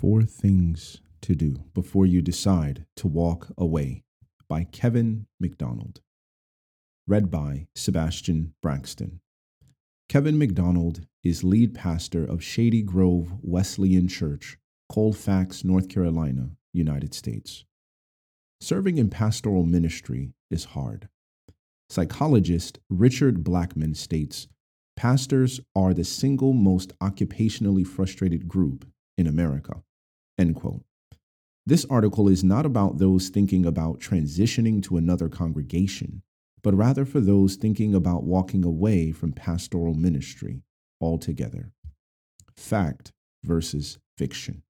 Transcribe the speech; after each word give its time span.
Four 0.00 0.24
Things 0.24 1.00
to 1.22 1.34
Do 1.34 1.64
Before 1.72 2.04
You 2.04 2.20
Decide 2.20 2.84
to 2.96 3.08
Walk 3.08 3.48
Away 3.56 4.02
by 4.46 4.64
Kevin 4.64 5.26
McDonald. 5.40 6.02
Read 7.06 7.30
by 7.30 7.68
Sebastian 7.74 8.52
Braxton. 8.60 9.20
Kevin 10.10 10.36
McDonald 10.36 11.06
is 11.24 11.42
lead 11.42 11.74
pastor 11.74 12.26
of 12.26 12.44
Shady 12.44 12.82
Grove 12.82 13.32
Wesleyan 13.40 14.06
Church, 14.06 14.58
Colfax, 14.92 15.64
North 15.64 15.88
Carolina, 15.88 16.50
United 16.74 17.14
States. 17.14 17.64
Serving 18.60 18.98
in 18.98 19.08
pastoral 19.08 19.64
ministry 19.64 20.34
is 20.50 20.66
hard. 20.66 21.08
Psychologist 21.88 22.80
Richard 22.90 23.42
Blackmon 23.42 23.96
states 23.96 24.46
pastors 24.94 25.58
are 25.74 25.94
the 25.94 26.04
single 26.04 26.52
most 26.52 26.92
occupationally 26.98 27.86
frustrated 27.86 28.46
group 28.46 28.84
in 29.16 29.26
America. 29.26 29.82
End 30.38 30.54
quote. 30.54 30.82
This 31.64 31.84
article 31.86 32.28
is 32.28 32.44
not 32.44 32.66
about 32.66 32.98
those 32.98 33.28
thinking 33.28 33.66
about 33.66 34.00
transitioning 34.00 34.82
to 34.84 34.96
another 34.96 35.28
congregation, 35.28 36.22
but 36.62 36.74
rather 36.74 37.04
for 37.04 37.20
those 37.20 37.56
thinking 37.56 37.94
about 37.94 38.24
walking 38.24 38.64
away 38.64 39.12
from 39.12 39.32
pastoral 39.32 39.94
ministry 39.94 40.62
altogether. 41.00 41.72
Fact 42.56 43.12
versus 43.44 43.98
fiction. 44.16 44.62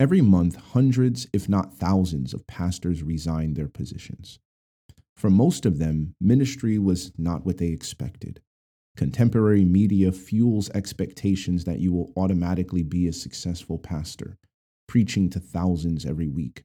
Every 0.00 0.20
month, 0.20 0.56
hundreds, 0.56 1.26
if 1.32 1.48
not 1.48 1.74
thousands, 1.74 2.32
of 2.32 2.46
pastors 2.46 3.02
resign 3.02 3.54
their 3.54 3.68
positions. 3.68 4.38
For 5.16 5.30
most 5.30 5.66
of 5.66 5.78
them, 5.78 6.14
ministry 6.20 6.78
was 6.78 7.12
not 7.18 7.44
what 7.44 7.58
they 7.58 7.68
expected. 7.68 8.40
Contemporary 8.96 9.64
media 9.64 10.12
fuels 10.12 10.70
expectations 10.70 11.64
that 11.64 11.80
you 11.80 11.92
will 11.92 12.12
automatically 12.16 12.82
be 12.82 13.08
a 13.08 13.12
successful 13.12 13.78
pastor, 13.78 14.38
preaching 14.88 15.30
to 15.30 15.38
thousands 15.38 16.04
every 16.04 16.28
week. 16.28 16.62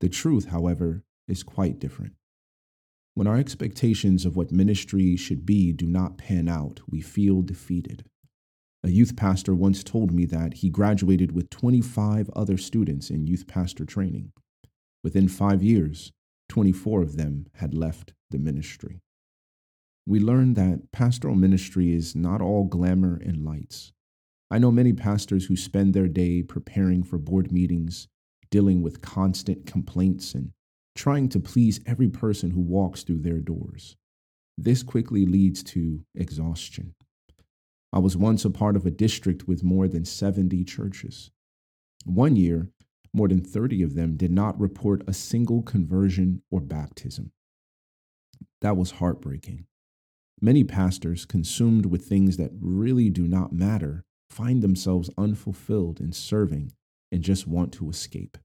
The 0.00 0.10
truth, 0.10 0.48
however, 0.48 1.04
is 1.26 1.42
quite 1.42 1.78
different. 1.78 2.12
When 3.14 3.26
our 3.26 3.36
expectations 3.38 4.26
of 4.26 4.36
what 4.36 4.52
ministry 4.52 5.16
should 5.16 5.46
be 5.46 5.72
do 5.72 5.86
not 5.86 6.18
pan 6.18 6.48
out, 6.48 6.80
we 6.90 7.00
feel 7.00 7.40
defeated. 7.40 8.04
A 8.84 8.90
youth 8.90 9.16
pastor 9.16 9.54
once 9.54 9.82
told 9.82 10.12
me 10.12 10.26
that 10.26 10.54
he 10.54 10.68
graduated 10.68 11.32
with 11.32 11.48
25 11.48 12.28
other 12.36 12.58
students 12.58 13.08
in 13.08 13.26
youth 13.26 13.46
pastor 13.46 13.86
training. 13.86 14.32
Within 15.02 15.28
five 15.28 15.62
years, 15.62 16.12
24 16.50 17.02
of 17.02 17.16
them 17.16 17.46
had 17.54 17.72
left 17.72 18.12
the 18.30 18.38
ministry 18.38 19.00
we 20.06 20.20
learn 20.20 20.54
that 20.54 20.92
pastoral 20.92 21.34
ministry 21.34 21.92
is 21.92 22.14
not 22.14 22.40
all 22.40 22.64
glamour 22.64 23.20
and 23.24 23.44
lights. 23.44 23.92
I 24.50 24.58
know 24.58 24.70
many 24.70 24.92
pastors 24.92 25.46
who 25.46 25.56
spend 25.56 25.92
their 25.92 26.08
day 26.08 26.42
preparing 26.42 27.02
for 27.02 27.18
board 27.18 27.50
meetings, 27.50 28.06
dealing 28.50 28.80
with 28.80 29.00
constant 29.00 29.66
complaints, 29.66 30.34
and 30.34 30.52
trying 30.94 31.28
to 31.30 31.40
please 31.40 31.80
every 31.86 32.08
person 32.08 32.50
who 32.52 32.60
walks 32.60 33.02
through 33.02 33.20
their 33.20 33.40
doors. 33.40 33.96
This 34.56 34.82
quickly 34.82 35.26
leads 35.26 35.62
to 35.64 36.04
exhaustion. 36.14 36.94
I 37.92 37.98
was 37.98 38.16
once 38.16 38.44
a 38.44 38.50
part 38.50 38.76
of 38.76 38.86
a 38.86 38.90
district 38.90 39.48
with 39.48 39.64
more 39.64 39.88
than 39.88 40.04
70 40.04 40.64
churches. 40.64 41.30
One 42.04 42.36
year, 42.36 42.70
more 43.12 43.28
than 43.28 43.42
30 43.42 43.82
of 43.82 43.94
them 43.94 44.16
did 44.16 44.30
not 44.30 44.58
report 44.60 45.02
a 45.06 45.12
single 45.12 45.62
conversion 45.62 46.42
or 46.50 46.60
baptism. 46.60 47.32
That 48.60 48.76
was 48.76 48.92
heartbreaking. 48.92 49.66
Many 50.40 50.64
pastors, 50.64 51.24
consumed 51.24 51.86
with 51.86 52.04
things 52.04 52.36
that 52.36 52.52
really 52.60 53.08
do 53.08 53.26
not 53.26 53.52
matter, 53.52 54.04
find 54.30 54.62
themselves 54.62 55.10
unfulfilled 55.16 56.00
in 56.00 56.12
serving 56.12 56.72
and 57.12 57.22
just 57.22 57.46
want 57.46 57.72
to 57.72 57.88
escape. 57.88 58.36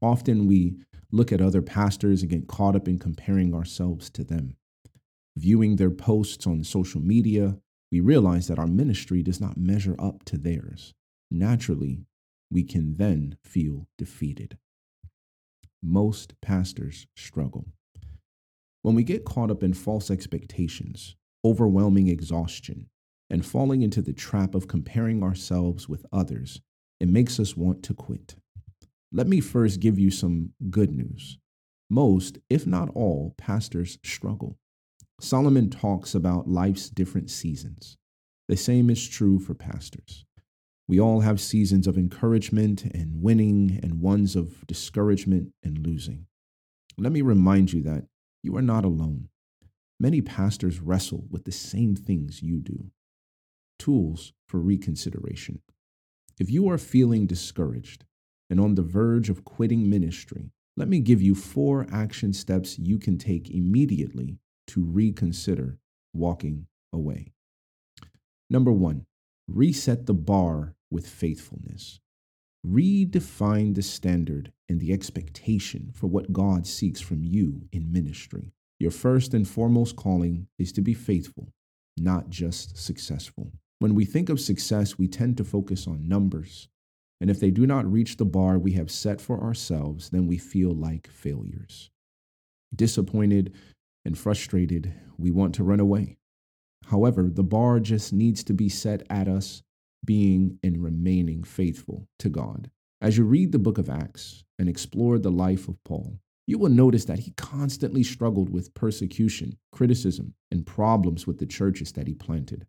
Often 0.00 0.46
we 0.46 0.76
look 1.10 1.32
at 1.32 1.40
other 1.40 1.62
pastors 1.62 2.22
and 2.22 2.30
get 2.30 2.48
caught 2.48 2.76
up 2.76 2.88
in 2.88 2.98
comparing 2.98 3.54
ourselves 3.54 4.10
to 4.10 4.24
them. 4.24 4.56
Viewing 5.36 5.76
their 5.76 5.90
posts 5.90 6.46
on 6.46 6.64
social 6.64 7.00
media, 7.00 7.58
we 7.90 8.00
realize 8.00 8.48
that 8.48 8.58
our 8.58 8.66
ministry 8.66 9.22
does 9.22 9.40
not 9.40 9.56
measure 9.56 9.96
up 9.98 10.24
to 10.24 10.36
theirs. 10.36 10.94
Naturally, 11.30 12.04
we 12.50 12.62
can 12.64 12.96
then 12.96 13.36
feel 13.44 13.86
defeated. 13.98 14.58
Most 15.82 16.34
pastors 16.40 17.06
struggle. 17.16 17.66
When 18.82 18.94
we 18.94 19.02
get 19.02 19.24
caught 19.24 19.50
up 19.50 19.62
in 19.62 19.74
false 19.74 20.10
expectations, 20.10 21.16
overwhelming 21.44 22.08
exhaustion, 22.08 22.88
and 23.30 23.44
falling 23.44 23.82
into 23.82 24.02
the 24.02 24.12
trap 24.12 24.54
of 24.54 24.68
comparing 24.68 25.22
ourselves 25.22 25.88
with 25.88 26.06
others, 26.12 26.60
it 27.00 27.08
makes 27.08 27.40
us 27.40 27.56
want 27.56 27.82
to 27.84 27.94
quit. 27.94 28.36
Let 29.12 29.26
me 29.26 29.40
first 29.40 29.80
give 29.80 29.98
you 29.98 30.10
some 30.10 30.50
good 30.70 30.92
news. 30.92 31.38
Most, 31.88 32.38
if 32.50 32.66
not 32.66 32.90
all, 32.94 33.34
pastors 33.36 33.98
struggle. 34.04 34.58
Solomon 35.20 35.70
talks 35.70 36.14
about 36.14 36.48
life's 36.48 36.90
different 36.90 37.30
seasons. 37.30 37.96
The 38.48 38.56
same 38.56 38.90
is 38.90 39.08
true 39.08 39.38
for 39.38 39.54
pastors. 39.54 40.24
We 40.86 41.00
all 41.00 41.20
have 41.20 41.40
seasons 41.40 41.86
of 41.86 41.96
encouragement 41.96 42.84
and 42.84 43.22
winning 43.22 43.80
and 43.82 44.00
ones 44.00 44.36
of 44.36 44.66
discouragement 44.66 45.52
and 45.62 45.86
losing. 45.86 46.26
Let 46.98 47.12
me 47.12 47.22
remind 47.22 47.72
you 47.72 47.82
that 47.82 48.04
you 48.42 48.56
are 48.56 48.62
not 48.62 48.84
alone. 48.84 49.28
Many 49.98 50.20
pastors 50.20 50.80
wrestle 50.80 51.24
with 51.30 51.44
the 51.44 51.52
same 51.52 51.96
things 51.96 52.42
you 52.42 52.60
do. 52.60 52.90
Tools 53.78 54.32
for 54.46 54.60
reconsideration. 54.60 55.60
If 56.38 56.50
you 56.50 56.68
are 56.68 56.78
feeling 56.78 57.26
discouraged 57.26 58.04
and 58.50 58.60
on 58.60 58.74
the 58.74 58.82
verge 58.82 59.30
of 59.30 59.44
quitting 59.44 59.88
ministry, 59.88 60.50
let 60.76 60.88
me 60.88 61.00
give 61.00 61.22
you 61.22 61.34
four 61.34 61.86
action 61.92 62.32
steps 62.32 62.78
you 62.78 62.98
can 62.98 63.18
take 63.18 63.50
immediately 63.50 64.38
to 64.68 64.84
reconsider 64.84 65.78
walking 66.12 66.66
away. 66.92 67.32
Number 68.50 68.72
one, 68.72 69.06
reset 69.48 70.06
the 70.06 70.14
bar 70.14 70.74
with 70.90 71.06
faithfulness. 71.06 72.00
Redefine 72.66 73.74
the 73.74 73.82
standard 73.82 74.52
and 74.68 74.80
the 74.80 74.92
expectation 74.92 75.90
for 75.94 76.06
what 76.06 76.32
God 76.32 76.66
seeks 76.66 77.00
from 77.00 77.22
you 77.22 77.68
in 77.72 77.92
ministry. 77.92 78.52
Your 78.80 78.90
first 78.90 79.34
and 79.34 79.46
foremost 79.46 79.96
calling 79.96 80.48
is 80.58 80.72
to 80.72 80.80
be 80.80 80.94
faithful, 80.94 81.52
not 81.96 82.30
just 82.30 82.76
successful. 82.76 83.52
When 83.84 83.94
we 83.94 84.06
think 84.06 84.30
of 84.30 84.40
success, 84.40 84.96
we 84.96 85.08
tend 85.08 85.36
to 85.36 85.44
focus 85.44 85.86
on 85.86 86.08
numbers. 86.08 86.68
And 87.20 87.28
if 87.28 87.38
they 87.38 87.50
do 87.50 87.66
not 87.66 87.84
reach 87.84 88.16
the 88.16 88.24
bar 88.24 88.58
we 88.58 88.72
have 88.72 88.90
set 88.90 89.20
for 89.20 89.38
ourselves, 89.42 90.08
then 90.08 90.26
we 90.26 90.38
feel 90.38 90.70
like 90.72 91.06
failures. 91.06 91.90
Disappointed 92.74 93.52
and 94.02 94.16
frustrated, 94.16 94.94
we 95.18 95.30
want 95.30 95.54
to 95.56 95.64
run 95.64 95.80
away. 95.80 96.16
However, 96.86 97.28
the 97.30 97.42
bar 97.42 97.78
just 97.78 98.10
needs 98.10 98.42
to 98.44 98.54
be 98.54 98.70
set 98.70 99.02
at 99.10 99.28
us 99.28 99.62
being 100.02 100.58
and 100.62 100.82
remaining 100.82 101.44
faithful 101.44 102.08
to 102.20 102.30
God. 102.30 102.70
As 103.02 103.18
you 103.18 103.24
read 103.24 103.52
the 103.52 103.58
book 103.58 103.76
of 103.76 103.90
Acts 103.90 104.44
and 104.58 104.66
explore 104.66 105.18
the 105.18 105.30
life 105.30 105.68
of 105.68 105.76
Paul, 105.84 106.20
you 106.46 106.56
will 106.56 106.70
notice 106.70 107.04
that 107.04 107.18
he 107.18 107.32
constantly 107.32 108.02
struggled 108.02 108.48
with 108.48 108.72
persecution, 108.72 109.58
criticism, 109.72 110.32
and 110.50 110.64
problems 110.64 111.26
with 111.26 111.36
the 111.36 111.44
churches 111.44 111.92
that 111.92 112.06
he 112.06 112.14
planted. 112.14 112.66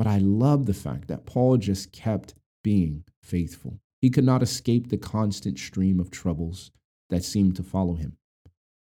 But 0.00 0.06
I 0.06 0.16
love 0.16 0.64
the 0.64 0.72
fact 0.72 1.08
that 1.08 1.26
Paul 1.26 1.58
just 1.58 1.92
kept 1.92 2.34
being 2.64 3.04
faithful. 3.22 3.80
He 4.00 4.08
could 4.08 4.24
not 4.24 4.42
escape 4.42 4.88
the 4.88 4.96
constant 4.96 5.58
stream 5.58 6.00
of 6.00 6.10
troubles 6.10 6.70
that 7.10 7.22
seemed 7.22 7.56
to 7.56 7.62
follow 7.62 7.96
him. 7.96 8.16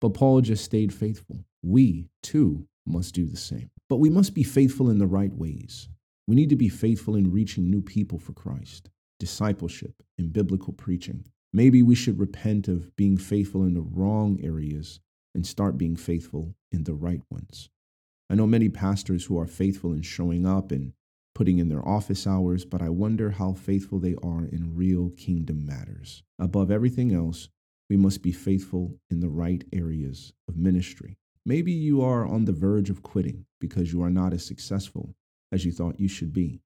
But 0.00 0.14
Paul 0.14 0.40
just 0.40 0.64
stayed 0.64 0.94
faithful. 0.94 1.44
We, 1.62 2.08
too, 2.22 2.66
must 2.86 3.14
do 3.14 3.26
the 3.26 3.36
same. 3.36 3.68
But 3.90 3.98
we 3.98 4.08
must 4.08 4.32
be 4.32 4.42
faithful 4.42 4.88
in 4.88 4.96
the 4.96 5.06
right 5.06 5.34
ways. 5.34 5.90
We 6.26 6.34
need 6.34 6.48
to 6.48 6.56
be 6.56 6.70
faithful 6.70 7.14
in 7.14 7.30
reaching 7.30 7.68
new 7.68 7.82
people 7.82 8.18
for 8.18 8.32
Christ, 8.32 8.88
discipleship, 9.20 10.02
and 10.16 10.32
biblical 10.32 10.72
preaching. 10.72 11.26
Maybe 11.52 11.82
we 11.82 11.94
should 11.94 12.18
repent 12.18 12.68
of 12.68 12.96
being 12.96 13.18
faithful 13.18 13.64
in 13.64 13.74
the 13.74 13.82
wrong 13.82 14.40
areas 14.42 14.98
and 15.34 15.46
start 15.46 15.76
being 15.76 15.94
faithful 15.94 16.54
in 16.70 16.84
the 16.84 16.94
right 16.94 17.20
ones. 17.28 17.68
I 18.30 18.34
know 18.34 18.46
many 18.46 18.70
pastors 18.70 19.26
who 19.26 19.38
are 19.38 19.46
faithful 19.46 19.92
in 19.92 20.00
showing 20.00 20.46
up 20.46 20.72
and 20.72 20.94
putting 21.34 21.58
in 21.58 21.68
their 21.68 21.86
office 21.86 22.26
hours, 22.26 22.64
but 22.64 22.82
I 22.82 22.88
wonder 22.88 23.30
how 23.30 23.52
faithful 23.52 23.98
they 23.98 24.14
are 24.22 24.44
in 24.44 24.76
real 24.76 25.10
kingdom 25.10 25.64
matters. 25.64 26.22
Above 26.38 26.70
everything 26.70 27.14
else, 27.14 27.48
we 27.88 27.96
must 27.96 28.22
be 28.22 28.32
faithful 28.32 28.96
in 29.10 29.20
the 29.20 29.28
right 29.28 29.64
areas 29.72 30.32
of 30.48 30.56
ministry. 30.56 31.18
Maybe 31.44 31.72
you 31.72 32.02
are 32.02 32.26
on 32.26 32.44
the 32.44 32.52
verge 32.52 32.90
of 32.90 33.02
quitting 33.02 33.46
because 33.60 33.92
you 33.92 34.02
are 34.02 34.10
not 34.10 34.32
as 34.32 34.46
successful 34.46 35.14
as 35.50 35.64
you 35.64 35.72
thought 35.72 36.00
you 36.00 36.08
should 36.08 36.32
be, 36.32 36.60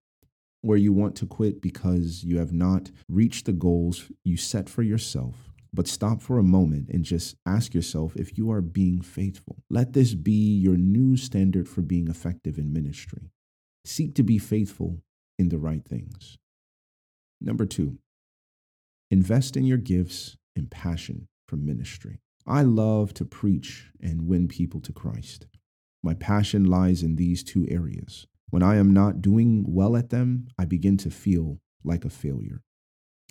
or 0.63 0.77
you 0.77 0.93
want 0.93 1.17
to 1.17 1.27
quit 1.27 1.61
because 1.61 2.25
you 2.25 2.39
have 2.39 2.53
not 2.53 2.91
reached 3.09 3.47
the 3.47 3.53
goals 3.53 4.11
you 4.25 4.37
set 4.37 4.69
for 4.69 4.83
yourself. 4.83 5.35
But 5.73 5.89
stop 5.89 6.23
for 6.23 6.39
a 6.39 6.45
moment 6.45 6.89
and 6.91 7.05
just 7.05 7.37
ask 7.45 7.75
yourself 7.75 8.17
if 8.17 8.39
you 8.39 8.51
are 8.51 8.63
being 8.63 9.01
faithful. 9.03 9.57
Let 9.69 9.93
this 9.93 10.15
be 10.15 10.57
your 10.57 10.77
new 10.77 11.17
standard 11.17 11.69
for 11.69 11.83
being 11.83 12.09
effective 12.09 12.57
in 12.57 12.73
ministry. 12.73 13.31
Seek 13.87 14.15
to 14.17 14.23
be 14.23 14.39
faithful 14.39 15.01
in 15.39 15.49
the 15.49 15.59
right 15.59 15.85
things. 15.85 16.37
Number 17.41 17.67
two, 17.67 17.99
Invest 19.11 19.57
in 19.57 19.65
your 19.65 19.79
gifts 19.79 20.37
and 20.57 20.69
passion 20.69 21.29
for 21.47 21.57
ministry. 21.57 22.19
I 22.45 22.63
love 22.63 23.15
to 23.15 23.25
preach 23.25 23.91
and 24.01 24.27
win 24.27 24.49
people 24.49 24.81
to 24.81 24.93
Christ. 24.93 25.47
My 26.03 26.15
passion 26.15 26.65
lies 26.65 27.05
in 27.05 27.15
these 27.15 27.45
two 27.45 27.67
areas. 27.71 28.27
When 28.51 28.65
I 28.65 28.77
am 28.77 28.93
not 28.93 29.23
doing 29.23 29.65
well 29.69 29.97
at 29.97 30.11
them, 30.11 30.49
I 30.59 30.65
begin 30.65 30.97
to 30.99 31.11
feel 31.11 31.61
like 31.85 32.05
a 32.05 32.11
failure. 32.11 32.63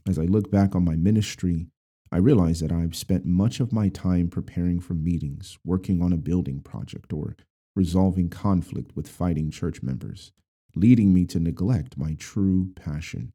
As 0.07 0.17
I 0.17 0.23
look 0.23 0.49
back 0.49 0.75
on 0.75 0.85
my 0.85 0.95
ministry, 0.95 1.67
I 2.09 2.17
realize 2.17 2.61
that 2.61 2.71
I've 2.71 2.95
spent 2.95 3.25
much 3.25 3.59
of 3.59 3.73
my 3.73 3.89
time 3.89 4.29
preparing 4.29 4.79
for 4.79 4.93
meetings, 4.93 5.57
working 5.65 6.01
on 6.01 6.13
a 6.13 6.17
building 6.17 6.61
project, 6.61 7.11
or 7.11 7.35
resolving 7.75 8.29
conflict 8.29 8.95
with 8.95 9.09
fighting 9.09 9.51
church 9.51 9.83
members, 9.83 10.31
leading 10.75 11.13
me 11.13 11.25
to 11.25 11.39
neglect 11.39 11.97
my 11.97 12.15
true 12.19 12.71
passion. 12.75 13.33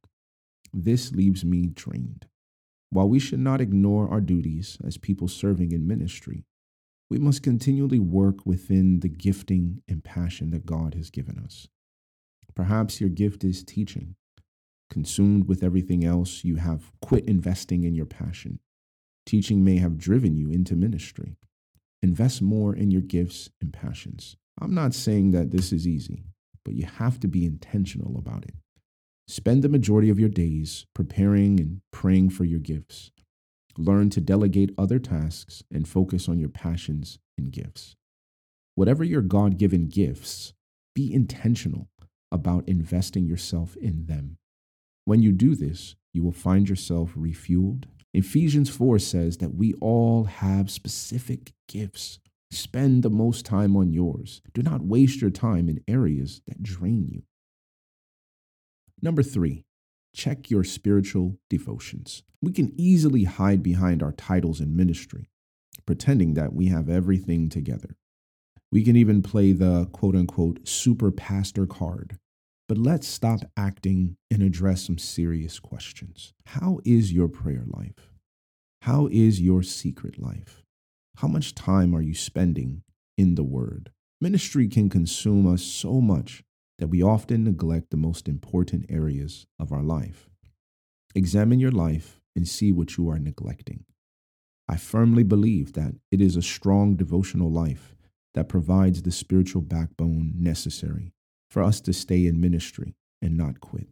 This 0.73 1.13
leaves 1.13 1.45
me 1.45 1.67
drained. 1.67 2.27
While 2.91 3.09
we 3.09 3.19
should 3.19 3.41
not 3.41 3.61
ignore 3.61 4.09
our 4.09 4.21
duties 4.21 4.79
as 4.85 4.99
people 4.99 5.29
serving 5.29 5.73
in 5.73 5.87
ministry, 5.87 6.45
we 7.09 7.19
must 7.19 7.43
continually 7.43 7.99
work 7.99 8.45
within 8.45 9.01
the 9.01 9.09
gifting 9.09 9.83
and 9.89 10.05
passion 10.05 10.51
that 10.51 10.67
God 10.67 10.95
has 10.95 11.11
given 11.11 11.39
us. 11.39 11.69
Perhaps 12.55 13.01
your 13.01 13.11
gift 13.11 13.43
is 13.43 13.65
teaching. 13.65 14.17
Consumed 14.91 15.49
with 15.49 15.63
everything 15.63 16.05
else, 16.05 16.45
you 16.45 16.57
have 16.57 16.93
quit 17.01 17.25
investing 17.27 17.85
in 17.85 17.95
your 17.95 18.07
passion. 18.07 18.59
Teaching 19.25 19.65
may 19.65 19.79
have 19.79 19.99
driven 19.99 20.37
you 20.37 20.51
into 20.51 20.75
ministry. 20.75 21.37
Invest 22.03 22.43
more 22.43 22.75
in 22.75 22.91
your 22.91 23.03
gifts 23.03 23.51
and 23.61 23.73
passions. 23.73 24.37
I'm 24.61 24.75
not 24.75 24.95
saying 24.95 25.31
that 25.31 25.51
this 25.51 25.73
is 25.73 25.87
easy, 25.87 26.25
but 26.65 26.75
you 26.75 26.87
have 26.87 27.19
to 27.21 27.29
be 27.29 27.45
intentional 27.45 28.19
about 28.19 28.45
it. 28.45 28.55
Spend 29.29 29.63
the 29.63 29.69
majority 29.69 30.11
of 30.11 30.19
your 30.19 30.29
days 30.29 30.87
preparing 30.95 31.61
and 31.61 31.81
praying 31.93 32.31
for 32.31 32.45
your 32.45 32.59
gifts. 32.59 33.11
Learn 33.79 34.11
to 34.11 34.21
delegate 34.21 34.75
other 34.77 34.99
tasks 34.99 35.63
and 35.73 35.89
focus 35.89 36.29
on 36.29 36.39
your 36.39 36.49
passions 36.49 37.19
and 37.39 37.53
gifts. 37.53 37.95
Whatever 38.75 39.05
your 39.05 39.23
God 39.23 39.57
given 39.57 39.89
gifts, 39.89 40.53
be 40.95 41.13
intentional 41.13 41.89
about 42.33 42.69
investing 42.69 43.27
yourself 43.27 43.77
in 43.77 44.07
them. 44.07 44.37
When 45.05 45.23
you 45.23 45.33
do 45.33 45.55
this, 45.55 45.95
you 46.13 46.23
will 46.23 46.33
find 46.33 46.69
yourself 46.69 47.15
refueled. 47.15 47.85
Ephesians 48.13 48.69
4 48.69 48.99
says 48.99 49.39
that 49.39 49.55
we 49.55 49.75
all 49.75 50.25
have 50.25 50.71
specific 50.71 51.53
gifts. 51.69 52.19
Spend 52.51 53.03
the 53.03 53.11
most 53.11 53.47
time 53.47 53.77
on 53.77 53.93
yours. 53.93 54.43
Do 54.53 54.63
not 54.63 54.85
waste 54.85 55.21
your 55.21 55.31
time 55.31 55.69
in 55.69 55.85
areas 55.87 56.43
that 56.49 56.63
drain 56.63 57.09
you. 57.09 57.23
Number 59.01 59.23
three, 59.23 59.65
check 60.15 60.51
your 60.51 60.65
spiritual 60.65 61.39
devotions. 61.49 62.23
We 62.43 62.53
can 62.53 62.73
easily 62.77 63.25
hide 63.25 63.63
behind 63.63 64.03
our 64.03 64.13
titles 64.13 64.61
in 64.61 64.77
ministry, 64.77 65.29
pretending 65.87 66.35
that 66.35 66.53
we 66.53 66.67
have 66.67 66.89
everything 66.89 67.49
together. 67.49 67.97
We 68.73 68.83
can 68.85 68.97
even 68.97 69.23
play 69.23 69.53
the 69.53 69.87
quote 69.93 70.17
unquote 70.17 70.67
super 70.67 71.11
pastor 71.11 71.67
card. 71.67 72.19
But 72.69 72.79
let's 72.79 73.09
stop 73.09 73.41
acting 73.57 74.17
and 74.31 74.43
address 74.43 74.83
some 74.87 74.99
serious 74.99 75.59
questions. 75.59 76.33
How 76.47 76.79
is 76.85 77.13
your 77.13 77.27
prayer 77.27 77.65
life? 77.67 78.13
How 78.83 79.09
is 79.11 79.41
your 79.41 79.63
secret 79.65 80.21
life? 80.21 80.63
How 81.17 81.29
much 81.29 81.55
time 81.55 81.95
are 81.95 82.01
you 82.01 82.15
spending 82.15 82.83
in 83.19 83.35
the 83.35 83.45
Word? 83.45 83.91
Ministry 84.21 84.69
can 84.69 84.89
consume 84.89 85.47
us 85.47 85.63
so 85.63 86.01
much 86.01 86.43
that 86.79 86.89
we 86.89 87.03
often 87.03 87.45
neglect 87.45 87.91
the 87.91 87.97
most 87.97 88.29
important 88.29 88.87
areas 88.89 89.47
of 89.59 89.73
our 89.73 89.83
life. 89.83 90.31
Examine 91.15 91.61
your 91.61 91.71
life 91.71 92.21
and 92.35 92.49
see 92.49 92.73
what 92.73 92.97
you 92.97 93.11
are 93.11 93.19
neglecting. 93.19 93.85
I 94.69 94.77
firmly 94.77 95.25
believe 95.25 95.73
that 95.73 95.95
it 96.11 96.21
is 96.21 96.37
a 96.37 96.43
strong 96.43 96.97
devotional 96.97 97.51
life 97.51 97.97
that 98.35 98.49
provides 98.49 99.03
the 99.03 99.11
spiritual 99.11 99.63
backbone 99.63 100.35
necessary 100.37 101.13
for 101.51 101.63
us 101.63 101.81
to 101.83 101.93
stay 101.93 102.27
in 102.27 102.41
ministry 102.41 102.95
and 103.21 103.37
not 103.37 103.61
quit. 103.61 103.89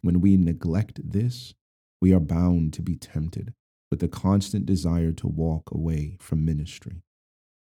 When 0.00 0.20
we 0.20 0.36
neglect 0.36 1.00
this, 1.12 1.54
we 2.00 2.14
are 2.14 2.20
bound 2.20 2.72
to 2.72 2.82
be 2.82 2.96
tempted 2.96 3.52
with 3.90 4.02
a 4.02 4.08
constant 4.08 4.66
desire 4.66 5.12
to 5.12 5.26
walk 5.26 5.70
away 5.70 6.16
from 6.20 6.44
ministry. 6.44 7.02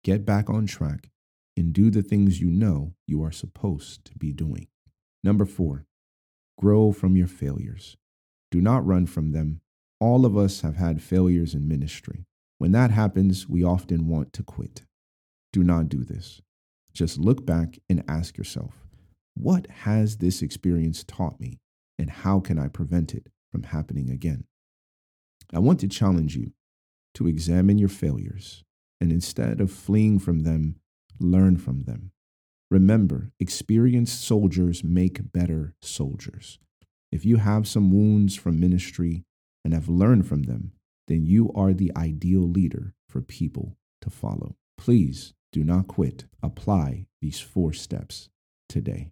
Get 0.03 0.25
back 0.25 0.49
on 0.49 0.65
track 0.65 1.09
and 1.55 1.73
do 1.73 1.89
the 1.89 2.01
things 2.01 2.41
you 2.41 2.49
know 2.49 2.93
you 3.07 3.23
are 3.23 3.31
supposed 3.31 4.05
to 4.05 4.17
be 4.17 4.31
doing. 4.31 4.67
Number 5.23 5.45
four, 5.45 5.85
grow 6.59 6.91
from 6.91 7.15
your 7.15 7.27
failures. 7.27 7.97
Do 8.51 8.61
not 8.61 8.85
run 8.85 9.05
from 9.05 9.31
them. 9.31 9.61
All 9.99 10.25
of 10.25 10.37
us 10.37 10.61
have 10.61 10.75
had 10.75 11.01
failures 11.01 11.53
in 11.53 11.67
ministry. 11.67 12.25
When 12.57 12.71
that 12.71 12.91
happens, 12.91 13.47
we 13.47 13.63
often 13.63 14.07
want 14.07 14.33
to 14.33 14.43
quit. 14.43 14.83
Do 15.51 15.63
not 15.63 15.89
do 15.89 16.03
this. 16.03 16.41
Just 16.93 17.17
look 17.17 17.45
back 17.45 17.79
and 17.89 18.03
ask 18.07 18.37
yourself, 18.37 18.73
what 19.35 19.67
has 19.67 20.17
this 20.17 20.41
experience 20.41 21.03
taught 21.03 21.39
me, 21.39 21.59
and 21.97 22.09
how 22.09 22.39
can 22.39 22.59
I 22.59 22.67
prevent 22.67 23.13
it 23.13 23.29
from 23.51 23.63
happening 23.63 24.09
again? 24.09 24.45
I 25.53 25.59
want 25.59 25.79
to 25.81 25.87
challenge 25.87 26.35
you 26.35 26.51
to 27.15 27.27
examine 27.27 27.77
your 27.77 27.89
failures 27.89 28.63
and 28.99 29.11
instead 29.11 29.59
of 29.59 29.71
fleeing 29.71 30.17
from 30.17 30.39
them, 30.39 30.77
learn 31.19 31.57
from 31.57 31.83
them. 31.83 32.11
Remember, 32.71 33.31
experienced 33.39 34.23
soldiers 34.23 34.83
make 34.83 35.31
better 35.31 35.75
soldiers. 35.81 36.57
If 37.11 37.25
you 37.25 37.37
have 37.37 37.67
some 37.67 37.91
wounds 37.91 38.35
from 38.35 38.59
ministry 38.59 39.25
and 39.63 39.73
have 39.73 39.87
learned 39.87 40.27
from 40.27 40.43
them, 40.43 40.71
then 41.07 41.25
you 41.25 41.51
are 41.53 41.73
the 41.73 41.91
ideal 41.95 42.41
leader 42.41 42.95
for 43.07 43.21
people 43.21 43.77
to 44.01 44.09
follow. 44.09 44.55
Please 44.77 45.33
do 45.51 45.63
not 45.63 45.87
quit. 45.87 46.25
Apply 46.41 47.05
these 47.21 47.39
four 47.39 47.73
steps 47.73 48.29
today. 48.67 49.11